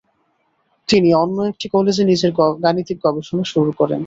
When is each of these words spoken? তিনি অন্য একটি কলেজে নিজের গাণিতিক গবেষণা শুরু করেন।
তিনি 0.89 1.09
অন্য 1.13 1.37
একটি 1.51 1.65
কলেজে 1.73 2.03
নিজের 2.05 2.31
গাণিতিক 2.63 2.97
গবেষণা 3.05 3.43
শুরু 3.53 3.71
করেন। 3.79 3.99